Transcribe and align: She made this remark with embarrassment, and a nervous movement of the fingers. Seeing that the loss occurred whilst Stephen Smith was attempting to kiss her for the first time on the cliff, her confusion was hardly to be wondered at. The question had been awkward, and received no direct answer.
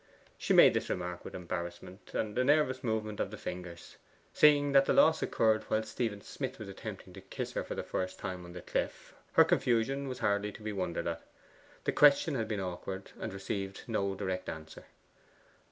She 0.35 0.51
made 0.51 0.73
this 0.73 0.89
remark 0.89 1.23
with 1.23 1.35
embarrassment, 1.35 2.15
and 2.15 2.35
a 2.35 2.43
nervous 2.43 2.83
movement 2.83 3.19
of 3.19 3.29
the 3.29 3.37
fingers. 3.37 3.97
Seeing 4.33 4.71
that 4.71 4.85
the 4.85 4.93
loss 4.93 5.21
occurred 5.21 5.63
whilst 5.69 5.91
Stephen 5.91 6.21
Smith 6.21 6.57
was 6.57 6.67
attempting 6.67 7.13
to 7.13 7.21
kiss 7.21 7.51
her 7.51 7.63
for 7.63 7.75
the 7.75 7.83
first 7.83 8.17
time 8.17 8.43
on 8.43 8.53
the 8.53 8.63
cliff, 8.63 9.13
her 9.33 9.43
confusion 9.45 10.07
was 10.07 10.17
hardly 10.17 10.51
to 10.53 10.63
be 10.63 10.73
wondered 10.73 11.05
at. 11.05 11.21
The 11.83 11.91
question 11.91 12.33
had 12.33 12.47
been 12.47 12.59
awkward, 12.59 13.11
and 13.19 13.31
received 13.31 13.83
no 13.87 14.15
direct 14.15 14.49
answer. 14.49 14.85